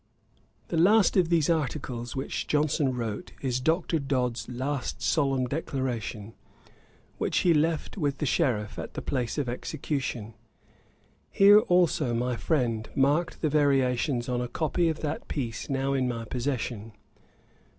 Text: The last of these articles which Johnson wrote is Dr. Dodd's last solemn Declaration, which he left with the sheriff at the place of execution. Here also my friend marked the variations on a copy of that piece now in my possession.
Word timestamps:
The 0.69 0.77
last 0.77 1.15
of 1.15 1.29
these 1.29 1.47
articles 1.47 2.15
which 2.15 2.47
Johnson 2.47 2.95
wrote 2.97 3.33
is 3.43 3.59
Dr. 3.59 3.99
Dodd's 3.99 4.49
last 4.49 4.99
solemn 5.03 5.45
Declaration, 5.45 6.33
which 7.19 7.37
he 7.41 7.53
left 7.53 7.99
with 7.99 8.17
the 8.17 8.25
sheriff 8.25 8.79
at 8.79 8.95
the 8.95 9.01
place 9.03 9.37
of 9.37 9.47
execution. 9.47 10.33
Here 11.29 11.59
also 11.59 12.15
my 12.15 12.35
friend 12.35 12.89
marked 12.95 13.41
the 13.43 13.49
variations 13.49 14.27
on 14.27 14.41
a 14.41 14.47
copy 14.47 14.89
of 14.89 15.01
that 15.01 15.27
piece 15.27 15.69
now 15.69 15.93
in 15.93 16.07
my 16.07 16.25
possession. 16.25 16.93